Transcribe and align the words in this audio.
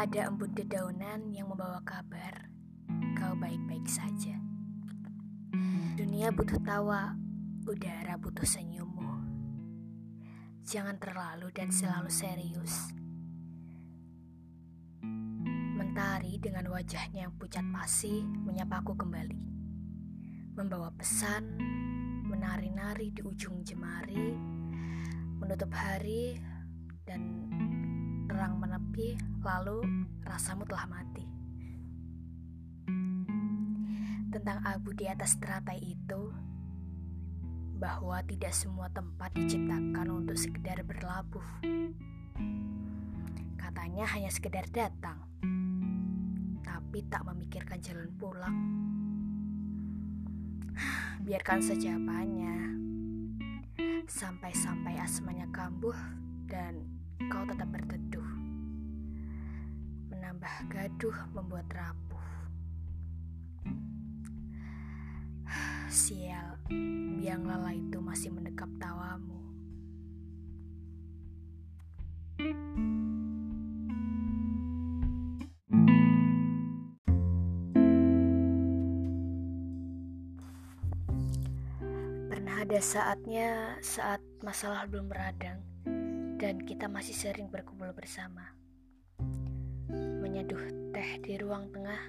Ada 0.00 0.32
embun 0.32 0.56
dedaunan 0.56 1.28
yang 1.28 1.52
membawa 1.52 1.76
kabar 1.84 2.48
kau 3.20 3.36
baik-baik 3.36 3.84
saja. 3.84 4.32
Dunia 5.92 6.32
butuh 6.32 6.56
tawa, 6.64 7.12
udara 7.68 8.16
butuh 8.16 8.48
senyummu. 8.48 9.12
Jangan 10.64 10.96
terlalu 10.96 11.52
dan 11.52 11.68
selalu 11.68 12.08
serius. 12.08 12.96
Mentari 15.76 16.40
dengan 16.40 16.72
wajahnya 16.72 17.28
yang 17.28 17.36
pucat 17.36 17.68
pasi 17.68 18.24
menyapaku 18.24 18.96
kembali. 18.96 19.36
Membawa 20.56 20.96
pesan, 20.96 21.60
menari-nari 22.24 23.12
di 23.12 23.20
ujung 23.20 23.60
jemari, 23.60 24.32
menutup 25.36 25.68
hari 25.76 26.40
dan 27.04 27.52
terang 28.32 28.56
menepi, 28.56 29.29
lalu 29.40 29.80
rasamu 30.20 30.68
telah 30.68 30.84
mati. 30.84 31.24
Tentang 34.30 34.62
abu 34.62 34.94
di 34.94 35.10
atas 35.10 35.40
teratai 35.42 35.80
itu, 35.80 36.30
bahwa 37.80 38.20
tidak 38.28 38.52
semua 38.52 38.92
tempat 38.92 39.32
diciptakan 39.32 40.06
untuk 40.12 40.36
sekedar 40.36 40.84
berlabuh. 40.84 41.64
Katanya 43.56 44.04
hanya 44.12 44.28
sekedar 44.28 44.68
datang, 44.68 45.24
tapi 46.60 47.00
tak 47.08 47.24
memikirkan 47.24 47.80
jalan 47.80 48.12
pulang. 48.20 48.56
Biarkan 51.24 51.64
saja 51.64 51.96
apanya, 51.96 52.54
sampai-sampai 54.04 55.00
asmanya 55.00 55.48
kambuh 55.48 55.96
dan 56.44 56.84
kau 57.32 57.48
tetap 57.48 57.72
berteduh. 57.72 58.39
Menambah 60.20 60.68
gaduh 60.68 61.16
membuat 61.32 61.64
rapuh. 61.72 62.28
Sial, 65.88 66.60
biang 67.16 67.48
lala 67.48 67.72
itu 67.72 67.96
masih 68.04 68.28
mendekap 68.28 68.68
tawamu. 68.76 69.40
Pernah 82.28 82.56
ada 82.60 82.76
saatnya 82.84 83.80
saat 83.80 84.20
masalah 84.44 84.84
belum 84.84 85.08
meradang 85.08 85.64
dan 86.36 86.60
kita 86.68 86.92
masih 86.92 87.16
sering 87.16 87.48
berkumpul 87.48 87.88
bersama. 87.96 88.59
Menyeduh 90.40 90.96
teh 90.96 91.20
di 91.20 91.36
ruang 91.36 91.68
tengah, 91.68 92.00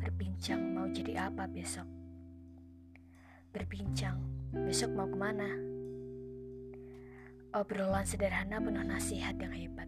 berbincang 0.00 0.64
mau 0.72 0.88
jadi 0.88 1.28
apa 1.28 1.44
besok. 1.44 1.84
Berbincang, 3.52 4.16
besok 4.64 4.96
mau 4.96 5.04
ke 5.04 5.12
mana? 5.12 5.44
Obrolan 7.52 8.00
sederhana 8.00 8.56
penuh 8.64 8.80
nasihat 8.80 9.36
yang 9.36 9.52
hebat. 9.52 9.84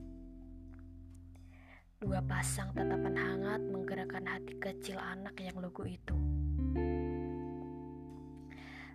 Dua 1.97 2.21
pasang 2.29 2.77
tatapan 2.77 3.17
hangat 3.17 3.65
menggerakkan 3.65 4.29
hati 4.29 4.61
kecil 4.61 5.01
anak 5.01 5.41
yang 5.41 5.57
lugu 5.65 5.89
itu. 5.89 6.13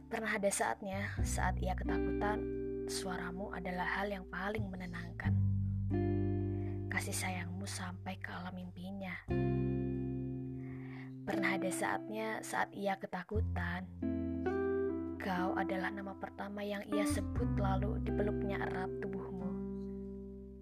Pernah 0.05 0.37
ada 0.37 0.53
saatnya 0.53 1.17
saat 1.25 1.57
ia 1.57 1.73
ketakutan 1.73 2.45
suaramu 2.85 3.49
adalah 3.57 3.89
hal 3.89 4.13
yang 4.13 4.29
paling 4.29 4.69
menenangkan. 4.69 5.33
Kasih 6.93 7.25
sayangmu 7.25 7.65
sampai 7.65 8.21
ke 8.21 8.29
alam 8.29 8.53
mimpinya. 8.53 9.25
Pernah 11.25 11.57
ada 11.57 11.73
saatnya 11.73 12.37
saat 12.45 12.69
ia 12.69 12.93
ketakutan, 13.01 13.89
kau 15.17 15.57
adalah 15.57 15.89
nama 15.89 16.13
pertama 16.13 16.61
yang 16.61 16.85
ia 16.93 17.01
sebut 17.09 17.49
lalu 17.57 17.97
dipeluknya 18.05 18.61
erat 18.69 18.93
tubuhmu 19.01 19.49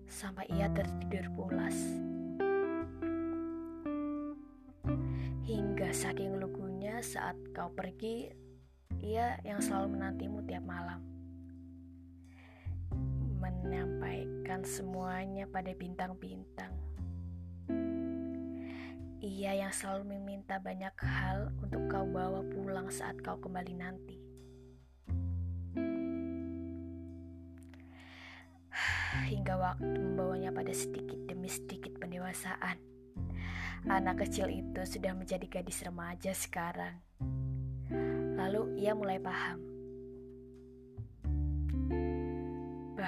sampai 0.08 0.48
ia 0.56 0.72
tertidur 0.72 1.28
pulas. 1.36 1.76
Hingga 5.44 5.92
saking 5.92 6.40
lugunya 6.40 7.04
saat 7.04 7.36
kau 7.52 7.76
pergi, 7.76 8.32
ia 9.04 9.36
yang 9.44 9.60
selalu 9.60 10.00
menantimu 10.00 10.48
tiap 10.48 10.64
malam 10.64 11.21
menyampaikan 13.42 14.62
semuanya 14.62 15.50
pada 15.50 15.74
bintang-bintang. 15.74 16.70
Ia 19.22 19.66
yang 19.66 19.74
selalu 19.74 20.18
meminta 20.18 20.62
banyak 20.62 20.94
hal 21.02 21.50
untuk 21.62 21.90
kau 21.90 22.06
bawa 22.06 22.46
pulang 22.54 22.90
saat 22.94 23.18
kau 23.26 23.38
kembali 23.42 23.74
nanti. 23.74 24.18
Hingga 29.34 29.58
waktu 29.58 29.98
membawanya 29.98 30.54
pada 30.54 30.74
sedikit 30.74 31.18
demi 31.26 31.50
sedikit 31.50 31.98
pendewasaan. 31.98 32.78
Anak 33.90 34.26
kecil 34.26 34.54
itu 34.54 34.86
sudah 34.86 35.18
menjadi 35.18 35.50
gadis 35.50 35.82
remaja 35.82 36.38
sekarang. 36.38 37.02
Lalu 38.38 38.82
ia 38.82 38.94
mulai 38.94 39.18
paham 39.18 39.71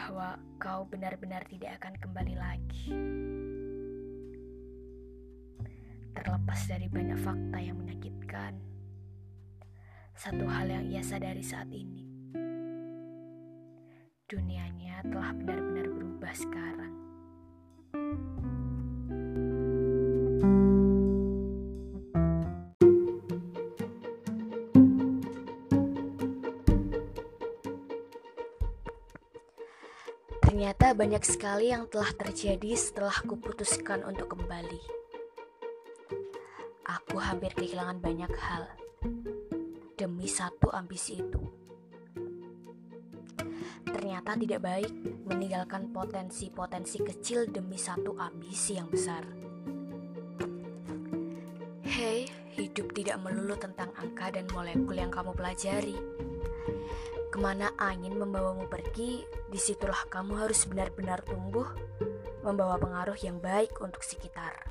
bahwa 0.04 0.36
kau 0.60 0.84
benar-benar 0.84 1.48
tidak 1.48 1.80
akan 1.80 1.96
kembali 1.96 2.36
lagi. 2.36 2.92
Terlepas 6.12 6.60
dari 6.68 6.92
banyak 6.92 7.16
fakta 7.24 7.58
yang 7.64 7.80
menyakitkan, 7.80 8.60
satu 10.12 10.44
hal 10.44 10.68
yang 10.68 10.92
ia 10.92 11.00
sadari 11.00 11.40
saat 11.40 11.72
ini, 11.72 12.04
dunianya 14.28 15.08
telah 15.08 15.32
benar-benar 15.40 15.88
berubah 15.88 16.36
sekarang. 16.36 17.03
Ternyata 30.54 30.94
banyak 30.94 31.26
sekali 31.26 31.74
yang 31.74 31.90
telah 31.90 32.14
terjadi 32.14 32.78
setelah 32.78 33.26
kuputuskan 33.26 34.06
untuk 34.06 34.38
kembali. 34.38 34.86
Aku 36.86 37.18
hampir 37.18 37.58
kehilangan 37.58 37.98
banyak 37.98 38.30
hal 38.38 38.70
demi 39.98 40.30
satu 40.30 40.70
ambisi 40.70 41.26
itu. 41.26 41.42
Ternyata 43.82 44.38
tidak 44.38 44.62
baik 44.62 44.94
meninggalkan 45.26 45.90
potensi-potensi 45.90 47.02
kecil 47.02 47.50
demi 47.50 47.82
satu 47.82 48.14
ambisi 48.22 48.78
yang 48.78 48.94
besar. 48.94 49.26
Hei, 51.82 52.30
hidup 52.54 52.94
tidak 52.94 53.18
melulu 53.26 53.58
tentang 53.58 53.90
angka 53.98 54.30
dan 54.30 54.46
molekul 54.54 55.02
yang 55.02 55.10
kamu 55.10 55.34
pelajari 55.34 55.98
Ke 57.34 57.42
mana 57.42 57.74
angin 57.82 58.14
membawamu 58.22 58.70
pergi, 58.70 59.26
di 59.54 59.62
situlah 59.62 60.10
kamu 60.10 60.42
harus 60.42 60.66
benar-benar 60.66 61.22
tumbuh, 61.22 61.70
membawa 62.42 62.82
pengaruh 62.82 63.14
yang 63.22 63.38
baik 63.38 63.78
untuk 63.86 64.02
sekitar. 64.02 64.66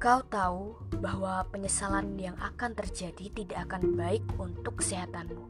Kau 0.00 0.24
tahu 0.24 0.72
bahwa 1.04 1.44
penyesalan 1.52 2.16
yang 2.16 2.36
akan 2.40 2.72
terjadi 2.72 3.28
tidak 3.28 3.68
akan 3.68 3.92
baik 3.92 4.24
untuk 4.40 4.80
kesehatanmu. 4.80 5.44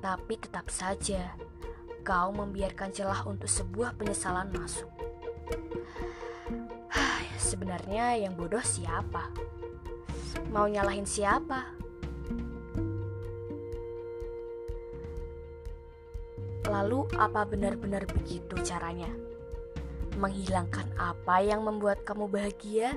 Tapi 0.00 0.34
tetap 0.40 0.72
saja, 0.72 1.36
kau 2.00 2.32
membiarkan 2.32 2.96
celah 2.96 3.28
untuk 3.28 3.48
sebuah 3.48 3.92
penyesalan 4.00 4.48
masuk. 4.56 4.88
Sebenarnya 7.36 8.16
yang 8.24 8.32
bodoh 8.40 8.64
siapa? 8.64 9.28
Mau 10.48 10.64
nyalahin 10.64 11.04
siapa? 11.04 11.79
Lalu, 16.70 17.10
apa 17.18 17.42
benar-benar 17.42 18.06
begitu 18.06 18.54
caranya? 18.62 19.10
Menghilangkan 20.14 20.86
apa 20.94 21.42
yang 21.42 21.66
membuat 21.66 22.06
kamu 22.06 22.30
bahagia 22.30 22.94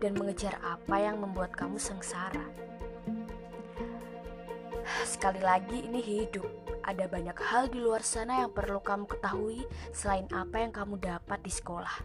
dan 0.00 0.16
mengejar 0.16 0.56
apa 0.64 0.96
yang 0.96 1.20
membuat 1.20 1.52
kamu 1.52 1.76
sengsara. 1.76 2.48
Sekali 5.04 5.44
lagi, 5.44 5.84
ini 5.84 6.00
hidup. 6.00 6.48
Ada 6.80 7.12
banyak 7.12 7.36
hal 7.36 7.68
di 7.68 7.76
luar 7.76 8.00
sana 8.00 8.40
yang 8.40 8.56
perlu 8.56 8.80
kamu 8.80 9.04
ketahui 9.04 9.68
selain 9.92 10.24
apa 10.32 10.64
yang 10.64 10.72
kamu 10.72 10.96
dapat 10.96 11.44
di 11.44 11.52
sekolah. 11.52 11.96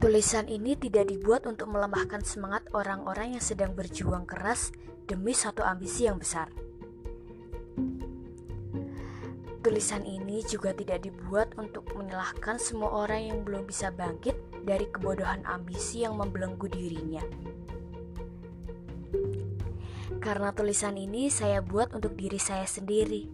Tulisan 0.00 0.48
ini 0.48 0.80
tidak 0.80 1.12
dibuat 1.12 1.44
untuk 1.44 1.68
melemahkan 1.68 2.24
semangat 2.24 2.64
orang-orang 2.72 3.36
yang 3.36 3.44
sedang 3.44 3.76
berjuang 3.76 4.24
keras 4.24 4.72
demi 5.04 5.36
satu 5.36 5.60
ambisi 5.60 6.08
yang 6.08 6.16
besar. 6.16 6.48
Tulisan 9.68 10.08
ini 10.08 10.40
juga 10.48 10.72
tidak 10.72 11.04
dibuat 11.04 11.52
untuk 11.60 11.92
menyalahkan 11.92 12.56
semua 12.56 13.04
orang 13.04 13.20
yang 13.28 13.38
belum 13.44 13.68
bisa 13.68 13.92
bangkit 13.92 14.32
dari 14.64 14.88
kebodohan 14.88 15.44
ambisi 15.44 16.08
yang 16.08 16.16
membelenggu 16.16 16.72
dirinya. 16.72 17.20
Karena 20.24 20.56
tulisan 20.56 20.96
ini 20.96 21.28
saya 21.28 21.60
buat 21.60 21.92
untuk 21.92 22.16
diri 22.16 22.40
saya 22.40 22.64
sendiri. 22.64 23.28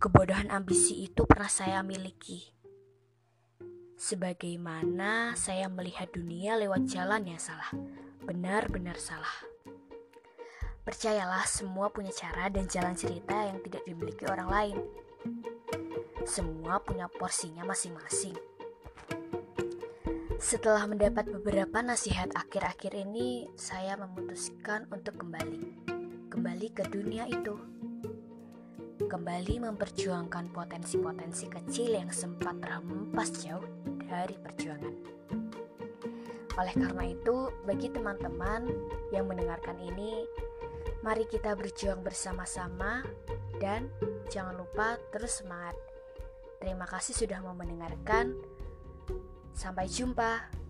Kebodohan 0.00 0.48
ambisi 0.48 1.04
itu 1.04 1.28
pernah 1.28 1.52
saya 1.52 1.84
miliki. 1.84 2.40
Sebagaimana 4.00 5.36
saya 5.36 5.68
melihat 5.68 6.08
dunia 6.08 6.56
lewat 6.56 6.88
jalan 6.88 7.36
yang 7.36 7.40
salah, 7.40 7.68
benar-benar 8.24 8.96
salah. 8.96 9.44
Percayalah, 10.88 11.44
semua 11.44 11.92
punya 11.92 12.16
cara 12.16 12.48
dan 12.48 12.64
jalan 12.64 12.96
cerita 12.96 13.44
yang 13.44 13.60
tidak 13.60 13.84
dimiliki 13.84 14.24
orang 14.24 14.48
lain. 14.48 15.03
Semua 16.24 16.80
punya 16.80 17.06
porsinya 17.08 17.64
masing-masing. 17.68 18.36
Setelah 20.40 20.84
mendapat 20.88 21.28
beberapa 21.28 21.80
nasihat 21.80 22.32
akhir-akhir 22.36 22.92
ini, 22.96 23.48
saya 23.56 23.96
memutuskan 23.96 24.88
untuk 24.92 25.20
kembali. 25.20 25.62
Kembali 26.28 26.68
ke 26.72 26.84
dunia 26.88 27.24
itu. 27.28 27.56
Kembali 29.04 29.64
memperjuangkan 29.64 30.52
potensi-potensi 30.52 31.48
kecil 31.48 32.00
yang 32.00 32.10
sempat 32.12 32.60
terhempas 32.60 33.30
jauh 33.40 33.64
dari 34.04 34.36
perjuangan. 34.36 34.94
Oleh 36.60 36.74
karena 36.76 37.04
itu, 37.08 37.52
bagi 37.64 37.88
teman-teman 37.90 38.68
yang 39.10 39.26
mendengarkan 39.28 39.76
ini, 39.80 40.24
Mari 41.04 41.28
kita 41.28 41.52
berjuang 41.52 42.00
bersama-sama 42.00 43.04
dan 43.60 43.92
jangan 44.34 44.58
lupa 44.58 44.98
terus 45.14 45.38
semangat. 45.38 45.78
Terima 46.58 46.90
kasih 46.90 47.14
sudah 47.14 47.38
mau 47.38 47.54
mendengarkan. 47.54 48.34
Sampai 49.54 49.86
jumpa. 49.86 50.63